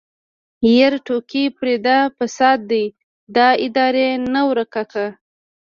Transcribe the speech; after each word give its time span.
يره 0.77 0.99
ټوکې 1.05 1.43
پرېده 1.59 1.97
فساد 2.17 2.59
دې 2.71 2.85
د 3.35 3.37
ادارې 3.65 4.07
نه 4.33 4.41
ورک 4.49 4.71
که. 4.91 5.05